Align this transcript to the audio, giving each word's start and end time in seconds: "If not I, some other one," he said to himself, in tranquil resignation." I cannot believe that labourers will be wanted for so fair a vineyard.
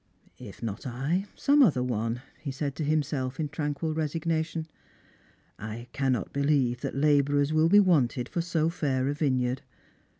"If 0.49 0.63
not 0.63 0.87
I, 0.87 1.27
some 1.35 1.61
other 1.61 1.83
one," 1.83 2.23
he 2.39 2.49
said 2.49 2.75
to 2.77 2.83
himself, 2.83 3.39
in 3.39 3.49
tranquil 3.49 3.93
resignation." 3.93 4.67
I 5.59 5.89
cannot 5.93 6.33
believe 6.33 6.81
that 6.81 6.95
labourers 6.95 7.53
will 7.53 7.69
be 7.69 7.79
wanted 7.79 8.27
for 8.27 8.41
so 8.41 8.71
fair 8.71 9.07
a 9.09 9.13
vineyard. 9.13 9.61